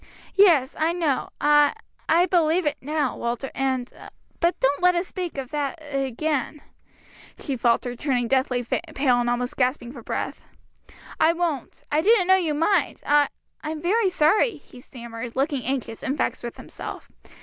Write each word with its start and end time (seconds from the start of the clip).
"Yes, 0.33 0.75
I 0.79 0.93
know, 0.93 1.29
I 1.39 1.75
I 2.09 2.25
believe 2.25 2.65
it 2.65 2.79
now, 2.81 3.15
Walter, 3.15 3.51
and 3.53 3.87
But 4.39 4.59
don't 4.59 4.81
let 4.81 4.95
us 4.95 5.05
speak 5.05 5.37
of 5.37 5.53
it 5.53 5.77
again," 5.93 6.63
she 7.39 7.55
faltered, 7.55 7.99
turning 7.99 8.27
deathly 8.27 8.63
pale 8.63 9.19
and 9.19 9.29
almost 9.29 9.57
gasping 9.57 9.91
for 9.93 10.01
breath. 10.01 10.43
"I 11.19 11.33
won't; 11.33 11.83
I 11.91 12.01
didn't 12.01 12.25
know 12.25 12.35
you'd 12.35 12.55
mind; 12.55 13.03
I 13.05 13.29
I'm 13.63 13.79
very 13.79 14.09
sorry," 14.09 14.55
he 14.57 14.79
stammered, 14.81 15.35
looking 15.35 15.63
anxious, 15.65 16.01
and 16.01 16.17
vexed 16.17 16.43
with 16.43 16.57
himself. 16.57 17.07